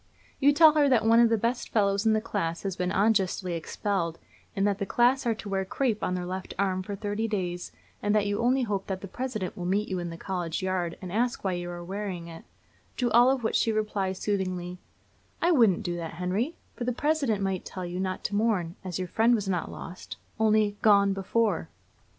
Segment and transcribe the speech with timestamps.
[0.39, 3.53] You tell her that one of the best fellows in the class has been unjustly
[3.53, 4.17] expelled,
[4.55, 7.71] and that the class are to wear crape on their left arms for thirty days,
[8.01, 10.97] and that you only hope that the President will meet you in the college yard
[11.03, 12.43] and ask why you wear it;
[12.97, 14.79] to all of which she replies soothingly,
[15.39, 18.97] 'I wouldn't do that, Henry; for the President might tell you not to mourn, as
[18.97, 21.69] your friend was not lost, only gone before.'